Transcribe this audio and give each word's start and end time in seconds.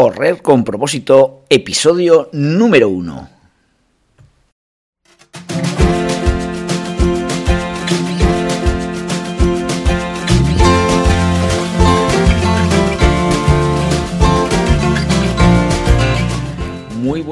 Correr 0.00 0.42
con 0.42 0.62
propósito, 0.62 1.42
episodio 1.50 2.28
número 2.30 2.88
1. 2.88 3.37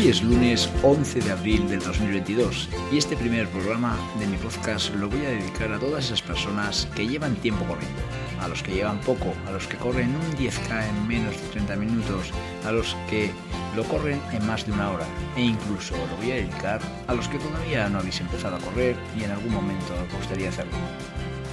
Hoy 0.00 0.08
es 0.08 0.22
lunes 0.22 0.70
11 0.82 1.20
de 1.20 1.30
abril 1.30 1.68
del 1.68 1.80
2022 1.80 2.70
y 2.90 2.96
este 2.96 3.18
primer 3.18 3.46
programa 3.48 3.98
de 4.18 4.26
mi 4.26 4.38
podcast 4.38 4.94
lo 4.94 5.10
voy 5.10 5.26
a 5.26 5.28
dedicar 5.28 5.70
a 5.74 5.78
todas 5.78 6.06
esas 6.06 6.22
personas 6.22 6.88
que 6.96 7.06
llevan 7.06 7.36
tiempo 7.36 7.66
corriendo, 7.66 8.00
a 8.40 8.48
los 8.48 8.62
que 8.62 8.72
llevan 8.72 8.98
poco, 9.02 9.34
a 9.46 9.50
los 9.50 9.66
que 9.66 9.76
corren 9.76 10.16
un 10.16 10.38
10K 10.38 10.88
en 10.88 11.06
menos 11.06 11.38
de 11.38 11.48
30 11.48 11.76
minutos, 11.76 12.30
a 12.64 12.72
los 12.72 12.96
que 13.10 13.30
lo 13.76 13.84
corren 13.84 14.18
en 14.32 14.46
más 14.46 14.64
de 14.64 14.72
una 14.72 14.90
hora 14.90 15.04
e 15.36 15.42
incluso 15.42 15.94
lo 15.94 16.16
voy 16.16 16.30
a 16.30 16.36
dedicar 16.36 16.80
a 17.06 17.12
los 17.12 17.28
que 17.28 17.38
todavía 17.38 17.90
no 17.90 17.98
habéis 17.98 18.22
empezado 18.22 18.56
a 18.56 18.60
correr 18.60 18.96
y 19.18 19.24
en 19.24 19.32
algún 19.32 19.52
momento 19.52 19.92
os 20.02 20.16
gustaría 20.16 20.48
hacerlo. 20.48 20.78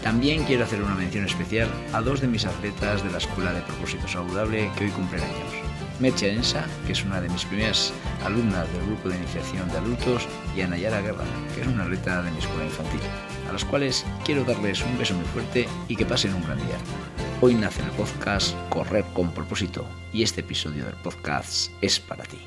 También 0.03 0.45
quiero 0.45 0.63
hacer 0.63 0.81
una 0.81 0.95
mención 0.95 1.25
especial 1.25 1.67
a 1.91 1.99
dos 1.99 2.21
de 2.21 2.29
mis 2.29 2.45
atletas 2.45 3.03
de 3.03 3.11
la 3.11 3.17
Escuela 3.17 3.51
de 3.51 3.59
Propósito 3.63 4.07
Saludable 4.07 4.71
que 4.77 4.85
hoy 4.85 4.91
cumplen 4.91 5.23
años. 5.23 5.66
Meche 5.99 6.31
Ensa, 6.31 6.65
que 6.85 6.91
es 6.91 7.03
una 7.03 7.19
de 7.19 7.29
mis 7.29 7.45
primeras 7.45 7.91
alumnas 8.23 8.71
del 8.71 8.85
grupo 8.85 9.09
de 9.09 9.17
iniciación 9.17 9.67
de 9.69 9.77
adultos, 9.77 10.27
y 10.55 10.61
a 10.61 10.67
Nayara 10.67 11.01
Guerra, 11.01 11.25
que 11.55 11.61
es 11.61 11.67
una 11.67 11.83
atleta 11.83 12.21
de 12.21 12.31
mi 12.31 12.37
escuela 12.37 12.65
infantil, 12.65 12.99
a 13.49 13.53
las 13.53 13.65
cuales 13.65 14.05
quiero 14.23 14.43
darles 14.43 14.83
un 14.83 14.97
beso 14.97 15.15
muy 15.15 15.25
fuerte 15.25 15.67
y 15.87 15.95
que 15.95 16.05
pasen 16.05 16.35
un 16.35 16.43
gran 16.43 16.57
día. 16.57 16.77
Hoy 17.41 17.55
nace 17.55 17.81
el 17.81 17.89
podcast 17.91 18.55
Correr 18.69 19.05
con 19.13 19.31
propósito 19.31 19.85
y 20.13 20.21
este 20.21 20.41
episodio 20.41 20.85
del 20.85 20.95
podcast 20.95 21.71
es 21.81 21.99
para 21.99 22.23
ti. 22.23 22.37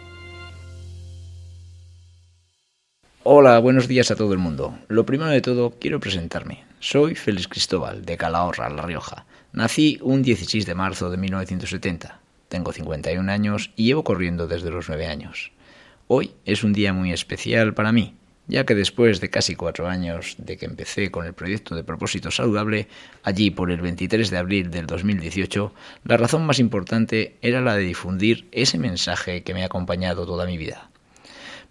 Hola, 3.23 3.59
buenos 3.59 3.87
días 3.89 4.11
a 4.11 4.17
todo 4.17 4.33
el 4.33 4.39
mundo. 4.39 4.79
Lo 4.89 5.05
primero 5.05 5.31
de 5.31 5.41
todo, 5.41 5.75
quiero 5.79 6.01
presentarme. 6.01 6.65
Soy 6.79 7.15
Félix 7.15 7.49
Cristóbal, 7.49 8.05
de 8.05 8.17
Calahorra, 8.17 8.71
La 8.71 8.83
Rioja. 8.83 9.27
Nací 9.53 9.99
un 10.03 10.23
16 10.23 10.65
de 10.65 10.75
marzo 10.75 11.11
de 11.11 11.19
1970. 11.19 12.20
Tengo 12.51 12.73
51 12.73 13.31
años 13.31 13.71
y 13.77 13.85
llevo 13.85 14.03
corriendo 14.03 14.49
desde 14.49 14.73
los 14.73 14.89
9 14.89 15.07
años. 15.07 15.53
Hoy 16.09 16.33
es 16.45 16.65
un 16.65 16.73
día 16.73 16.93
muy 16.93 17.13
especial 17.13 17.75
para 17.75 17.93
mí, 17.93 18.17
ya 18.49 18.67
que 18.67 18.75
después 18.75 19.21
de 19.21 19.31
casi 19.31 19.55
cuatro 19.55 19.87
años 19.87 20.35
de 20.37 20.57
que 20.57 20.67
empecé 20.67 21.13
con 21.13 21.25
el 21.27 21.33
proyecto 21.33 21.77
de 21.77 21.85
propósito 21.85 22.33
saludable, 22.33 22.89
allí 23.23 23.53
por 23.53 23.71
el 23.71 23.81
23 23.81 24.29
de 24.29 24.37
abril 24.37 24.73
del 24.73 24.89
2018, 24.89 25.73
la 26.03 26.17
razón 26.17 26.45
más 26.45 26.59
importante 26.59 27.37
era 27.41 27.61
la 27.61 27.77
de 27.77 27.85
difundir 27.85 28.49
ese 28.51 28.79
mensaje 28.79 29.45
que 29.45 29.55
me 29.55 29.63
ha 29.63 29.67
acompañado 29.67 30.27
toda 30.27 30.45
mi 30.45 30.59
vida. 30.59 30.91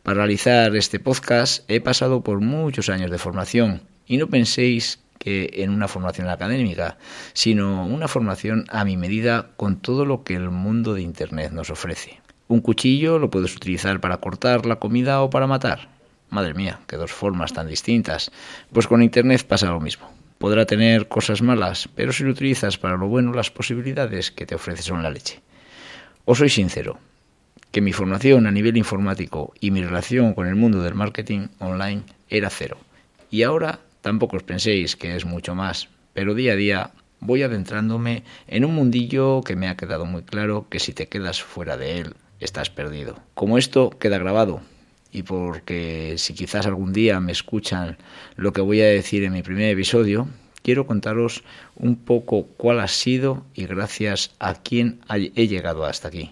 Para 0.02 0.20
realizar 0.20 0.74
este 0.78 1.02
podcast 1.02 1.70
he 1.70 1.82
pasado 1.82 2.22
por 2.22 2.40
muchos 2.40 2.88
años 2.88 3.12
de 3.12 3.18
formación 3.18 3.82
y 4.08 4.16
no 4.16 4.28
penséis 4.28 5.02
que 5.20 5.52
en 5.58 5.70
una 5.70 5.88
formación 5.88 6.30
académica, 6.30 6.98
sino 7.34 7.86
una 7.86 8.08
formación 8.08 8.66
a 8.70 8.84
mi 8.86 8.98
medida 8.98 9.52
con 9.58 9.76
todo 9.76 10.06
lo 10.06 10.24
que 10.24 10.34
el 10.34 10.50
mundo 10.50 10.96
de 10.96 11.02
Internet 11.02 11.52
nos 11.52 11.70
ofrece. 11.70 12.20
Un 12.48 12.62
cuchillo 12.62 13.20
lo 13.20 13.30
puedes 13.30 13.56
utilizar 13.56 14.00
para 14.00 14.18
cortar 14.18 14.66
la 14.66 14.78
comida 14.78 15.22
o 15.22 15.30
para 15.30 15.46
matar. 15.46 15.90
Madre 16.32 16.56
mía, 16.56 16.80
qué 16.88 16.96
dos 16.96 17.12
formas 17.12 17.54
tan 17.54 17.68
distintas. 17.68 18.32
Pues 18.74 18.88
con 18.88 19.04
Internet 19.04 19.46
pasa 19.46 19.68
lo 19.68 19.80
mismo. 19.80 20.12
Podrá 20.40 20.66
tener 20.66 21.08
cosas 21.08 21.42
malas, 21.42 21.90
pero 21.96 22.14
si 22.14 22.24
lo 22.24 22.32
utilizas 22.32 22.78
para 22.78 22.98
lo 22.98 23.08
bueno, 23.08 23.34
las 23.34 23.52
posibilidades 23.52 24.32
que 24.32 24.46
te 24.46 24.56
ofrece 24.56 24.84
son 24.84 25.04
la 25.04 25.12
leche. 25.12 25.42
Os 26.26 26.38
soy 26.38 26.50
sincero, 26.50 26.98
que 27.72 27.82
mi 27.82 27.92
formación 27.92 28.48
a 28.48 28.52
nivel 28.52 28.78
informático 28.78 29.54
y 29.60 29.72
mi 29.72 29.84
relación 29.84 30.34
con 30.34 30.48
el 30.48 30.56
mundo 30.56 30.82
del 30.82 30.96
marketing 30.96 31.48
online 31.60 32.04
era 32.30 32.50
cero. 32.50 32.78
Y 33.30 33.44
ahora 33.44 33.80
Tampoco 34.02 34.38
os 34.38 34.44
penséis 34.44 34.96
que 34.96 35.16
es 35.16 35.26
mucho 35.26 35.56
más, 35.56 35.90
pero 36.14 36.36
día 36.36 36.54
a 36.54 36.56
día 36.56 36.92
voy 37.20 37.44
adentrándome 37.44 38.24
en 38.48 38.66
un 38.66 38.76
mundillo 38.76 39.42
que 39.42 39.56
me 39.56 39.68
ha 39.68 39.76
quedado 39.76 40.06
muy 40.06 40.24
claro 40.24 40.68
que 40.70 40.80
si 40.80 40.94
te 40.94 41.08
quedas 41.08 41.42
fuera 41.42 41.78
de 41.78 42.00
él, 42.00 42.14
estás 42.40 42.70
perdido. 42.70 43.20
Como 43.34 43.58
esto 43.58 43.90
queda 43.90 44.18
grabado, 44.18 44.62
y 45.12 45.24
porque 45.24 46.16
si 46.18 46.34
quizás 46.34 46.66
algún 46.66 46.94
día 46.94 47.20
me 47.20 47.32
escuchan 47.32 47.98
lo 48.36 48.54
que 48.54 48.62
voy 48.62 48.82
a 48.82 48.86
decir 48.86 49.24
en 49.24 49.34
mi 49.34 49.42
primer 49.42 49.72
episodio, 49.72 50.28
quiero 50.62 50.86
contaros 50.86 51.44
un 51.76 51.96
poco 51.96 52.46
cuál 52.58 52.80
ha 52.80 52.88
sido 52.88 53.44
y 53.54 53.66
gracias 53.66 54.32
a 54.40 54.56
quién 54.56 55.00
he 55.10 55.48
llegado 55.48 55.86
hasta 55.86 56.08
aquí. 56.08 56.32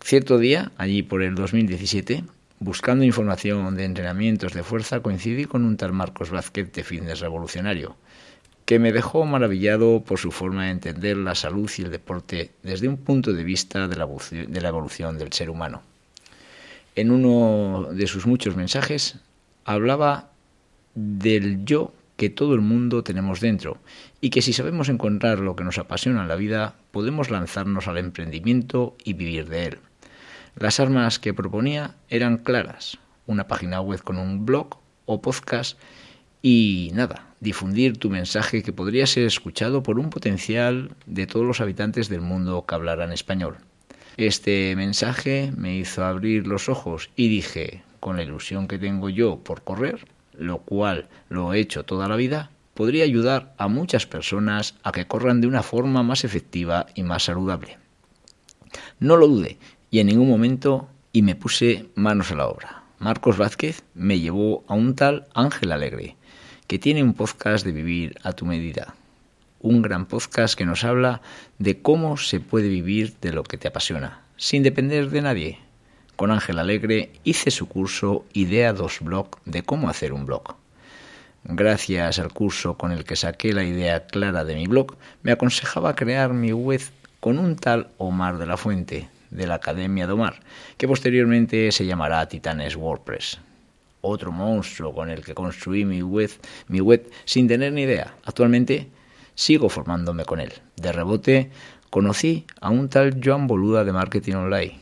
Cierto 0.00 0.38
día, 0.38 0.72
allí 0.78 1.02
por 1.02 1.22
el 1.22 1.34
2017, 1.34 2.24
Buscando 2.64 3.04
información 3.04 3.74
de 3.74 3.84
entrenamientos 3.84 4.52
de 4.52 4.62
fuerza 4.62 5.00
coincidí 5.00 5.46
con 5.46 5.64
un 5.64 5.76
tal 5.76 5.92
Marcos 5.92 6.30
Vázquez 6.30 6.70
de 6.70 6.84
Fitness 6.84 7.18
Revolucionario, 7.18 7.96
que 8.66 8.78
me 8.78 8.92
dejó 8.92 9.26
maravillado 9.26 10.04
por 10.04 10.20
su 10.20 10.30
forma 10.30 10.66
de 10.66 10.70
entender 10.70 11.16
la 11.16 11.34
salud 11.34 11.68
y 11.76 11.82
el 11.82 11.90
deporte 11.90 12.52
desde 12.62 12.86
un 12.86 12.98
punto 12.98 13.32
de 13.32 13.42
vista 13.42 13.88
de 13.88 13.96
la, 13.96 14.06
de 14.06 14.60
la 14.60 14.68
evolución 14.68 15.18
del 15.18 15.32
ser 15.32 15.50
humano. 15.50 15.82
En 16.94 17.10
uno 17.10 17.88
de 17.92 18.06
sus 18.06 18.28
muchos 18.28 18.54
mensajes 18.54 19.16
hablaba 19.64 20.30
del 20.94 21.64
yo 21.64 21.92
que 22.16 22.30
todo 22.30 22.54
el 22.54 22.60
mundo 22.60 23.02
tenemos 23.02 23.40
dentro 23.40 23.78
y 24.20 24.30
que 24.30 24.40
si 24.40 24.52
sabemos 24.52 24.88
encontrar 24.88 25.40
lo 25.40 25.56
que 25.56 25.64
nos 25.64 25.78
apasiona 25.78 26.22
en 26.22 26.28
la 26.28 26.36
vida, 26.36 26.76
podemos 26.92 27.28
lanzarnos 27.28 27.88
al 27.88 27.98
emprendimiento 27.98 28.96
y 29.02 29.14
vivir 29.14 29.48
de 29.48 29.66
él. 29.66 29.78
Las 30.56 30.80
armas 30.80 31.18
que 31.18 31.32
proponía 31.32 31.94
eran 32.08 32.36
claras, 32.36 32.98
una 33.26 33.48
página 33.48 33.80
web 33.80 34.02
con 34.02 34.18
un 34.18 34.44
blog 34.44 34.76
o 35.06 35.22
podcast 35.22 35.78
y 36.42 36.90
nada, 36.92 37.26
difundir 37.40 37.96
tu 37.96 38.10
mensaje 38.10 38.62
que 38.62 38.72
podría 38.72 39.06
ser 39.06 39.24
escuchado 39.24 39.82
por 39.82 39.98
un 39.98 40.10
potencial 40.10 40.90
de 41.06 41.26
todos 41.26 41.46
los 41.46 41.60
habitantes 41.60 42.08
del 42.08 42.20
mundo 42.20 42.66
que 42.66 42.74
hablaran 42.74 43.12
español. 43.12 43.56
Este 44.18 44.76
mensaje 44.76 45.52
me 45.56 45.74
hizo 45.76 46.04
abrir 46.04 46.46
los 46.46 46.68
ojos 46.68 47.10
y 47.16 47.28
dije, 47.28 47.82
con 47.98 48.16
la 48.16 48.22
ilusión 48.22 48.68
que 48.68 48.78
tengo 48.78 49.08
yo 49.08 49.38
por 49.38 49.62
correr, 49.62 50.06
lo 50.34 50.58
cual 50.58 51.08
lo 51.30 51.54
he 51.54 51.60
hecho 51.60 51.84
toda 51.84 52.08
la 52.08 52.16
vida, 52.16 52.50
podría 52.74 53.04
ayudar 53.04 53.54
a 53.56 53.68
muchas 53.68 54.06
personas 54.06 54.74
a 54.82 54.92
que 54.92 55.06
corran 55.06 55.40
de 55.40 55.46
una 55.46 55.62
forma 55.62 56.02
más 56.02 56.24
efectiva 56.24 56.86
y 56.94 57.04
más 57.04 57.24
saludable. 57.24 57.78
No 58.98 59.16
lo 59.16 59.28
dude, 59.28 59.58
y 59.92 60.00
en 60.00 60.06
ningún 60.06 60.28
momento 60.28 60.88
y 61.12 61.20
me 61.20 61.36
puse 61.36 61.86
manos 61.94 62.32
a 62.32 62.34
la 62.34 62.48
obra. 62.48 62.82
Marcos 62.98 63.36
Vázquez 63.36 63.84
me 63.94 64.18
llevó 64.18 64.64
a 64.66 64.72
un 64.72 64.96
tal 64.96 65.28
Ángel 65.34 65.70
Alegre, 65.70 66.16
que 66.66 66.78
tiene 66.78 67.02
un 67.02 67.12
podcast 67.12 67.62
de 67.66 67.72
vivir 67.72 68.16
a 68.22 68.32
tu 68.32 68.46
medida. 68.46 68.94
Un 69.60 69.82
gran 69.82 70.06
podcast 70.06 70.54
que 70.54 70.64
nos 70.64 70.84
habla 70.84 71.20
de 71.58 71.82
cómo 71.82 72.16
se 72.16 72.40
puede 72.40 72.68
vivir 72.68 73.16
de 73.20 73.32
lo 73.32 73.42
que 73.44 73.58
te 73.58 73.68
apasiona, 73.68 74.22
sin 74.38 74.62
depender 74.62 75.10
de 75.10 75.20
nadie. 75.20 75.58
Con 76.16 76.30
Ángel 76.30 76.58
Alegre 76.58 77.10
hice 77.22 77.50
su 77.50 77.68
curso 77.68 78.24
Idea 78.32 78.72
2 78.72 79.00
Blog 79.02 79.42
de 79.44 79.62
cómo 79.62 79.90
hacer 79.90 80.14
un 80.14 80.24
blog. 80.24 80.56
Gracias 81.44 82.18
al 82.18 82.32
curso 82.32 82.78
con 82.78 82.92
el 82.92 83.04
que 83.04 83.16
saqué 83.16 83.52
la 83.52 83.64
idea 83.64 84.06
clara 84.06 84.44
de 84.44 84.54
mi 84.54 84.66
blog, 84.66 84.96
me 85.22 85.32
aconsejaba 85.32 85.94
crear 85.94 86.32
mi 86.32 86.52
web 86.52 86.80
con 87.20 87.38
un 87.38 87.56
tal 87.56 87.88
Omar 87.98 88.38
de 88.38 88.46
la 88.46 88.56
Fuente, 88.56 89.10
de 89.32 89.46
la 89.46 89.54
Academia 89.54 90.06
de 90.06 90.12
Omar, 90.12 90.40
que 90.76 90.86
posteriormente 90.86 91.72
se 91.72 91.86
llamará 91.86 92.28
Titanes 92.28 92.76
WordPress. 92.76 93.38
Otro 94.02 94.30
monstruo 94.30 94.94
con 94.94 95.10
el 95.10 95.24
que 95.24 95.34
construí 95.34 95.84
mi 95.84 96.02
web, 96.02 96.30
mi 96.68 96.80
web 96.80 97.10
sin 97.24 97.48
tener 97.48 97.72
ni 97.72 97.82
idea. 97.82 98.14
Actualmente 98.24 98.88
sigo 99.34 99.68
formándome 99.68 100.24
con 100.24 100.40
él. 100.40 100.52
De 100.76 100.92
rebote 100.92 101.50
conocí 101.88 102.44
a 102.60 102.70
un 102.70 102.88
tal 102.88 103.20
Joan 103.22 103.46
Boluda 103.46 103.84
de 103.84 103.92
Marketing 103.92 104.34
Online, 104.34 104.78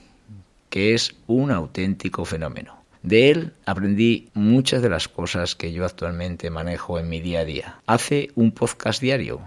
que 0.69 0.95
es 0.95 1.15
un 1.27 1.51
auténtico 1.51 2.25
fenómeno. 2.25 2.81
De 3.03 3.31
él 3.31 3.53
aprendí 3.67 4.29
muchas 4.35 4.83
de 4.83 4.91
las 4.91 5.09
cosas 5.09 5.55
que 5.55 5.73
yo 5.73 5.85
actualmente 5.85 6.51
manejo 6.51 6.99
en 6.99 7.09
mi 7.09 7.21
día 7.21 7.41
a 7.41 7.45
día. 7.45 7.81
Hace 7.87 8.31
un 8.35 8.53
podcast 8.53 9.01
diario 9.01 9.41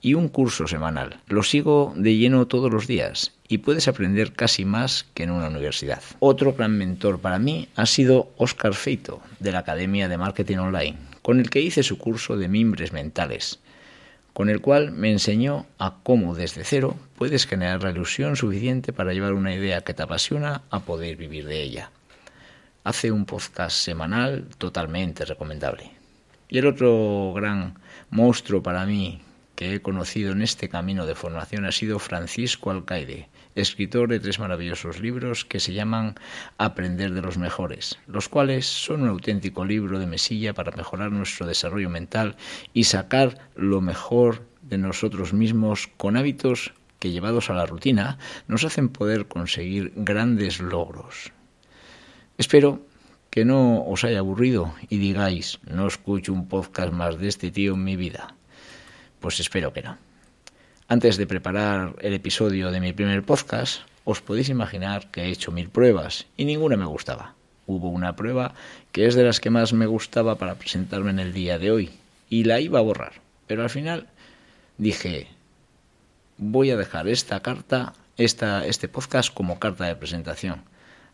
y 0.00 0.14
un 0.14 0.28
curso 0.28 0.66
semanal. 0.66 1.20
Lo 1.26 1.42
sigo 1.42 1.92
de 1.96 2.16
lleno 2.16 2.46
todos 2.46 2.72
los 2.72 2.86
días 2.86 3.32
y 3.48 3.58
puedes 3.58 3.88
aprender 3.88 4.32
casi 4.32 4.64
más 4.64 5.06
que 5.14 5.24
en 5.24 5.30
una 5.30 5.48
universidad. 5.48 6.02
Otro 6.20 6.52
gran 6.52 6.76
mentor 6.76 7.18
para 7.18 7.38
mí 7.38 7.68
ha 7.74 7.86
sido 7.86 8.30
Oscar 8.36 8.74
Feito, 8.74 9.20
de 9.40 9.52
la 9.52 9.60
Academia 9.60 10.08
de 10.08 10.18
Marketing 10.18 10.58
Online, 10.58 10.96
con 11.22 11.40
el 11.40 11.50
que 11.50 11.60
hice 11.60 11.82
su 11.82 11.98
curso 11.98 12.36
de 12.36 12.48
mimbres 12.48 12.92
mentales, 12.92 13.60
con 14.32 14.50
el 14.50 14.60
cual 14.60 14.92
me 14.92 15.10
enseñó 15.10 15.66
a 15.78 15.96
cómo 16.02 16.34
desde 16.34 16.62
cero 16.62 16.96
puedes 17.16 17.46
generar 17.46 17.82
la 17.82 17.90
ilusión 17.90 18.36
suficiente 18.36 18.92
para 18.92 19.12
llevar 19.12 19.32
una 19.32 19.54
idea 19.54 19.80
que 19.80 19.94
te 19.94 20.02
apasiona 20.02 20.62
a 20.70 20.80
poder 20.80 21.16
vivir 21.16 21.46
de 21.46 21.62
ella. 21.62 21.90
Hace 22.84 23.10
un 23.10 23.24
podcast 23.24 23.76
semanal 23.76 24.46
totalmente 24.56 25.24
recomendable. 25.24 25.90
Y 26.48 26.58
el 26.58 26.66
otro 26.66 27.32
gran 27.34 27.74
monstruo 28.10 28.62
para 28.62 28.86
mí 28.86 29.20
que 29.58 29.74
he 29.74 29.82
conocido 29.82 30.30
en 30.30 30.42
este 30.42 30.68
camino 30.68 31.04
de 31.04 31.16
formación 31.16 31.64
ha 31.64 31.72
sido 31.72 31.98
Francisco 31.98 32.70
Alcaide, 32.70 33.28
escritor 33.56 34.08
de 34.08 34.20
tres 34.20 34.38
maravillosos 34.38 35.00
libros 35.00 35.44
que 35.44 35.58
se 35.58 35.72
llaman 35.72 36.14
Aprender 36.58 37.12
de 37.12 37.22
los 37.22 37.38
Mejores, 37.38 37.98
los 38.06 38.28
cuales 38.28 38.66
son 38.66 39.02
un 39.02 39.08
auténtico 39.08 39.64
libro 39.64 39.98
de 39.98 40.06
mesilla 40.06 40.54
para 40.54 40.70
mejorar 40.76 41.10
nuestro 41.10 41.44
desarrollo 41.44 41.90
mental 41.90 42.36
y 42.72 42.84
sacar 42.84 43.50
lo 43.56 43.80
mejor 43.80 44.46
de 44.62 44.78
nosotros 44.78 45.32
mismos 45.32 45.88
con 45.96 46.16
hábitos 46.16 46.72
que 47.00 47.10
llevados 47.10 47.50
a 47.50 47.54
la 47.54 47.66
rutina 47.66 48.16
nos 48.46 48.62
hacen 48.62 48.90
poder 48.90 49.26
conseguir 49.26 49.92
grandes 49.96 50.60
logros. 50.60 51.32
Espero 52.36 52.86
que 53.28 53.44
no 53.44 53.82
os 53.82 54.04
haya 54.04 54.20
aburrido 54.20 54.72
y 54.88 54.98
digáis, 54.98 55.58
no 55.68 55.88
escucho 55.88 56.32
un 56.32 56.46
podcast 56.46 56.92
más 56.92 57.18
de 57.18 57.26
este 57.26 57.50
tío 57.50 57.74
en 57.74 57.82
mi 57.82 57.96
vida. 57.96 58.36
Pues 59.20 59.40
espero 59.40 59.72
que 59.72 59.82
no. 59.82 59.98
Antes 60.86 61.16
de 61.16 61.26
preparar 61.26 61.96
el 62.00 62.14
episodio 62.14 62.70
de 62.70 62.80
mi 62.80 62.92
primer 62.92 63.22
podcast, 63.22 63.82
os 64.04 64.22
podéis 64.22 64.48
imaginar 64.48 65.10
que 65.10 65.22
he 65.22 65.30
hecho 65.30 65.52
mil 65.52 65.68
pruebas 65.68 66.26
y 66.36 66.44
ninguna 66.44 66.76
me 66.76 66.86
gustaba. 66.86 67.34
Hubo 67.66 67.88
una 67.88 68.16
prueba 68.16 68.54
que 68.92 69.06
es 69.06 69.14
de 69.14 69.24
las 69.24 69.40
que 69.40 69.50
más 69.50 69.72
me 69.72 69.86
gustaba 69.86 70.36
para 70.36 70.54
presentarme 70.54 71.10
en 71.10 71.18
el 71.18 71.32
día 71.32 71.58
de 71.58 71.70
hoy 71.70 71.90
y 72.30 72.44
la 72.44 72.60
iba 72.60 72.78
a 72.78 72.82
borrar. 72.82 73.20
Pero 73.46 73.62
al 73.62 73.70
final 73.70 74.06
dije, 74.78 75.26
voy 76.38 76.70
a 76.70 76.76
dejar 76.76 77.08
esta 77.08 77.40
carta, 77.40 77.92
esta, 78.16 78.64
este 78.64 78.88
podcast 78.88 79.34
como 79.34 79.58
carta 79.58 79.84
de 79.84 79.96
presentación. 79.96 80.62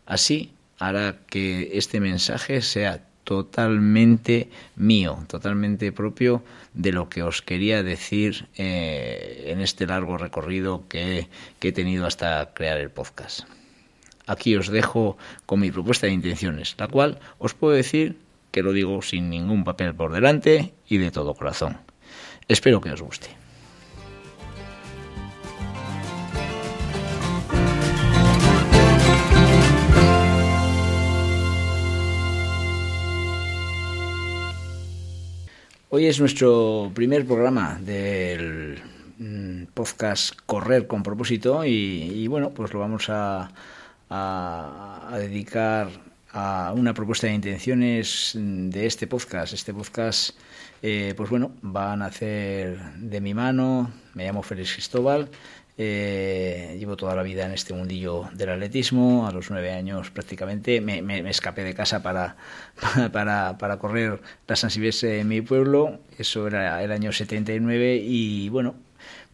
Así 0.05 0.53
hará 0.79 1.17
que 1.27 1.71
este 1.73 1.99
mensaje 1.99 2.61
sea 2.61 3.03
totalmente 3.25 4.49
mío, 4.77 5.19
totalmente 5.27 5.91
propio 5.91 6.43
de 6.73 6.93
lo 6.93 7.09
que 7.09 7.23
os 7.23 7.41
quería 7.41 7.83
decir 7.83 8.47
eh, 8.55 9.47
en 9.47 9.59
este 9.59 9.85
largo 9.85 10.17
recorrido 10.17 10.87
que, 10.87 11.27
que 11.59 11.69
he 11.69 11.71
tenido 11.73 12.05
hasta 12.05 12.53
crear 12.53 12.77
el 12.77 12.91
podcast. 12.91 13.41
Aquí 14.27 14.55
os 14.55 14.69
dejo 14.69 15.17
con 15.45 15.59
mi 15.59 15.71
propuesta 15.71 16.07
de 16.07 16.13
intenciones, 16.13 16.75
la 16.77 16.87
cual 16.87 17.19
os 17.37 17.53
puedo 17.53 17.75
decir 17.75 18.17
que 18.51 18.63
lo 18.63 18.71
digo 18.71 19.01
sin 19.01 19.29
ningún 19.29 19.65
papel 19.65 19.93
por 19.93 20.13
delante 20.13 20.73
y 20.87 20.97
de 20.97 21.11
todo 21.11 21.35
corazón. 21.35 21.77
Espero 22.47 22.79
que 22.79 22.91
os 22.91 23.01
guste. 23.01 23.44
Hoy 35.95 36.07
es 36.07 36.19
nuestro 36.19 36.91
primer 36.93 37.25
programa 37.25 37.79
del 37.79 38.81
mm, 39.17 39.67
podcast 39.73 40.35
Correr 40.45 40.87
con 40.87 41.03
propósito 41.03 41.63
y, 41.63 42.27
bueno, 42.27 42.49
pues 42.49 42.73
lo 42.73 42.81
vamos 42.81 43.05
a, 43.07 43.49
dedicar 45.13 45.87
a 46.33 46.73
una 46.75 46.93
propuesta 46.93 47.27
de 47.27 47.33
intenciones 47.35 48.33
de 48.35 48.85
este 48.85 49.07
podcast. 49.07 49.53
Este 49.53 49.73
podcast, 49.73 50.37
eh, 50.81 51.13
pues 51.15 51.29
bueno, 51.29 51.53
va 51.63 51.93
a 51.93 51.95
nacer 51.95 52.77
de 52.97 53.21
mi 53.21 53.33
mano, 53.33 53.89
me 54.15 54.25
llamo 54.25 54.43
Félix 54.43 54.73
Cristóbal, 54.73 55.29
eh, 55.77 56.77
llevo 56.79 56.95
toda 56.95 57.15
la 57.15 57.23
vida 57.23 57.45
en 57.45 57.51
este 57.51 57.73
mundillo 57.73 58.29
del 58.33 58.49
atletismo. 58.49 59.27
A 59.27 59.31
los 59.31 59.49
nueve 59.49 59.71
años 59.71 60.09
prácticamente 60.11 60.81
me, 60.81 61.01
me, 61.01 61.29
escapé 61.29 61.63
de 61.63 61.73
casa 61.73 62.01
para, 62.01 62.37
para, 63.11 63.57
para 63.57 63.77
correr 63.77 64.21
la 64.47 64.55
San 64.55 64.69
Silvestre 64.69 65.19
en 65.19 65.27
mi 65.27 65.41
pueblo. 65.41 65.99
Eso 66.17 66.47
era 66.47 66.81
el 66.83 66.91
año 66.91 67.11
79 67.11 67.97
y 68.03 68.49
bueno, 68.49 68.75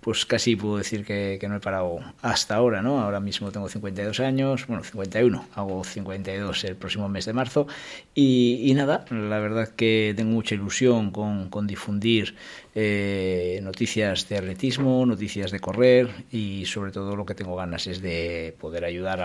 pues 0.01 0.25
casi 0.25 0.55
puedo 0.55 0.77
decir 0.77 1.05
que, 1.05 1.39
no 1.47 1.55
he 1.55 1.59
parado 1.59 1.99
hasta 2.23 2.55
ahora, 2.55 2.81
¿no? 2.81 2.99
Ahora 2.99 3.19
mismo 3.19 3.51
tengo 3.51 3.69
52 3.69 4.19
años, 4.19 4.65
bueno, 4.65 4.83
51, 4.83 5.47
hago 5.53 5.83
52 5.83 6.63
el 6.63 6.75
próximo 6.75 7.07
mes 7.07 7.25
de 7.25 7.33
marzo 7.33 7.67
y, 8.15 8.73
nada, 8.75 9.05
la 9.11 9.39
verdad 9.39 9.69
que 9.69 10.13
tengo 10.17 10.31
mucha 10.31 10.55
ilusión 10.55 11.11
con, 11.11 11.49
con 11.49 11.67
difundir 11.67 12.35
eh, 12.73 13.59
noticias 13.63 14.29
de 14.29 14.37
atletismo, 14.37 15.05
noticias 15.05 15.51
de 15.51 15.59
correr 15.59 16.09
y 16.31 16.65
sobre 16.65 16.91
todo 16.91 17.15
lo 17.15 17.25
que 17.25 17.35
tengo 17.35 17.55
ganas 17.55 17.85
es 17.87 18.01
de 18.01 18.55
poder 18.59 18.85
ayudar 18.85 19.21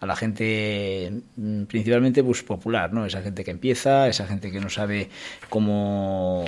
a, 0.00 0.06
la 0.06 0.16
gente 0.16 1.22
mm, 1.36 1.64
principalmente 1.64 2.24
pues 2.24 2.42
popular, 2.42 2.92
¿no? 2.92 3.06
Esa 3.06 3.22
gente 3.22 3.44
que 3.44 3.52
empieza, 3.52 4.08
esa 4.08 4.26
gente 4.26 4.50
que 4.50 4.60
no 4.60 4.68
sabe 4.68 5.10
cómo, 5.48 6.44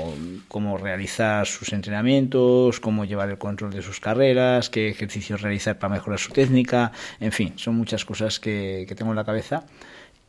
cómo 0.49 0.76
realizar 0.76 1.47
sus 1.47 1.73
entrenamientos, 1.73 2.81
cómo 2.81 3.05
llevar 3.05 3.31
el 3.31 3.38
control 3.38 3.73
de 3.73 3.82
sus 3.82 4.00
carreras, 4.00 4.70
qué 4.70 4.88
ejercicios 4.88 5.43
realizar 5.43 5.79
para 5.79 5.94
mejorar 5.94 6.19
su 6.19 6.32
técnica, 6.32 6.91
en 7.20 7.32
fin, 7.32 7.52
son 7.56 7.76
muchas 7.76 8.05
cosas 8.05 8.41
que, 8.41 8.85
que 8.88 8.94
tengo 8.94 9.12
en 9.12 9.17
la 9.17 9.25
cabeza 9.25 9.64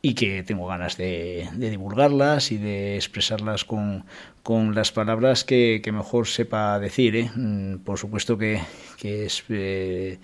y 0.02 0.16
que 0.16 0.44
tengo 0.44 0.68
ganas 0.68 0.98
de, 0.98 1.48
divulgarlas 1.56 2.52
y 2.52 2.58
de 2.58 2.96
expresarlas 2.96 3.66
con, 3.66 4.06
con 4.42 4.74
las 4.74 4.92
palabras 4.92 5.44
que, 5.44 5.82
que, 5.84 5.92
mejor 5.92 6.28
sepa 6.28 6.80
decir. 6.80 7.16
¿eh? 7.16 7.30
Mm, 7.36 7.78
por 7.80 8.00
supuesto 8.00 8.38
que, 8.38 8.62
que 8.98 9.26
es 9.26 9.44
eh, 9.50 10.20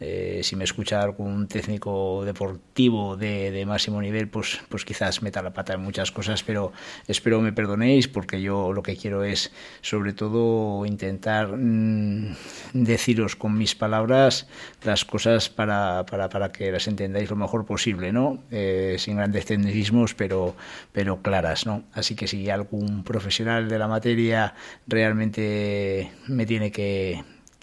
eh, 0.00 0.40
si 0.42 0.56
me 0.56 0.64
escucha 0.64 1.00
algún 1.00 1.46
técnico 1.46 2.24
deportivo 2.24 3.16
de, 3.16 3.64
máximo 3.64 4.02
nivel, 4.02 4.28
pues, 4.28 4.60
pues 4.68 4.84
quizás 4.84 5.22
meta 5.22 5.40
la 5.40 5.52
pata 5.52 5.74
en 5.74 5.80
muchas 5.80 6.10
cosas, 6.10 6.42
pero 6.42 6.72
espero 7.06 7.40
me 7.40 7.52
perdonéis 7.52 8.08
porque 8.08 8.42
yo 8.42 8.72
lo 8.72 8.82
que 8.82 8.96
quiero 8.96 9.22
es 9.22 9.52
sobre 9.82 10.12
todo 10.12 10.84
intentar 10.84 11.56
mm, 11.56 12.34
deciros 12.72 13.36
con 13.36 13.56
mis 13.56 13.74
palabras 13.76 14.48
las 14.82 15.04
cosas 15.04 15.48
para, 15.48 16.04
para, 16.06 16.28
para, 16.28 16.50
que 16.50 16.72
las 16.72 16.88
entendáis 16.88 17.30
lo 17.30 17.36
mejor 17.36 17.64
posible, 17.64 18.12
¿no? 18.12 18.42
Eh, 18.50 18.96
sin 18.98 19.16
grandes 19.16 19.46
tecnicismos, 19.46 20.14
pero, 20.14 20.56
pero 20.92 21.22
claras, 21.22 21.66
¿no? 21.66 21.84
Así 21.92 22.16
que 22.16 22.26
si 22.26 22.50
algún 22.50 23.04
profesional 23.04 23.68
de 23.68 23.78
la 23.78 23.86
materia 23.86 24.54
realmente 24.88 26.10
me 26.26 26.46
tiene 26.46 26.72
que 26.72 27.22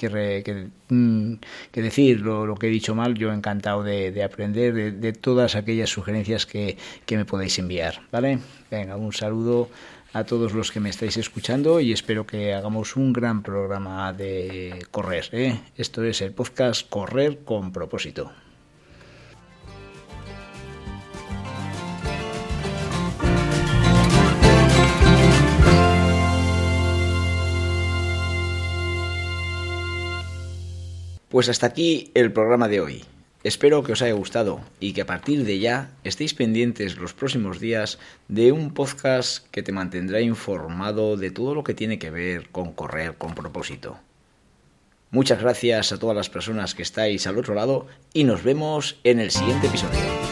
que, 0.09 0.67
mm, 0.89 1.33
que, 1.71 1.81
decir 1.81 2.21
lo, 2.21 2.55
que 2.55 2.67
he 2.67 2.69
dicho 2.69 2.95
mal, 2.95 3.15
yo 3.15 3.31
encantado 3.31 3.83
de, 3.83 4.23
aprender 4.23 4.93
de, 4.93 5.13
todas 5.13 5.55
aquellas 5.55 5.89
sugerencias 5.89 6.45
que, 6.45 6.77
que 7.05 7.17
me 7.17 7.25
podéis 7.25 7.59
enviar. 7.59 8.01
¿Vale? 8.11 8.39
Venga, 8.69 8.95
un 8.97 9.13
saludo 9.13 9.69
a 10.13 10.23
todos 10.23 10.53
los 10.53 10.71
que 10.71 10.79
me 10.79 10.89
estáis 10.89 11.17
escuchando 11.17 11.79
y 11.79 11.93
espero 11.93 12.25
que 12.25 12.53
hagamos 12.53 12.95
un 12.95 13.13
gran 13.13 13.43
programa 13.43 14.11
de 14.13 14.85
correr. 14.91 15.29
¿eh? 15.31 15.59
Esto 15.77 16.03
es 16.03 16.21
el 16.21 16.33
podcast 16.33 16.89
Correr 16.89 17.39
con 17.45 17.71
propósito. 17.71 18.31
Pues 31.31 31.47
hasta 31.47 31.65
aquí 31.65 32.11
el 32.13 32.33
programa 32.33 32.67
de 32.67 32.81
hoy. 32.81 33.05
Espero 33.45 33.83
que 33.83 33.93
os 33.93 34.01
haya 34.01 34.11
gustado 34.13 34.59
y 34.81 34.91
que 34.91 35.01
a 35.01 35.05
partir 35.05 35.45
de 35.45 35.59
ya 35.59 35.89
estéis 36.03 36.33
pendientes 36.33 36.97
los 36.97 37.13
próximos 37.13 37.61
días 37.61 37.99
de 38.27 38.51
un 38.51 38.73
podcast 38.73 39.47
que 39.49 39.63
te 39.63 39.71
mantendrá 39.71 40.19
informado 40.19 41.15
de 41.15 41.31
todo 41.31 41.55
lo 41.55 41.63
que 41.63 41.73
tiene 41.73 41.99
que 41.99 42.09
ver 42.09 42.49
con 42.49 42.73
correr 42.73 43.15
con 43.17 43.33
propósito. 43.33 43.97
Muchas 45.09 45.41
gracias 45.41 45.93
a 45.93 45.99
todas 45.99 46.17
las 46.17 46.29
personas 46.29 46.75
que 46.75 46.83
estáis 46.83 47.25
al 47.25 47.37
otro 47.37 47.55
lado 47.55 47.87
y 48.13 48.25
nos 48.25 48.43
vemos 48.43 48.99
en 49.05 49.21
el 49.21 49.31
siguiente 49.31 49.67
episodio. 49.67 50.30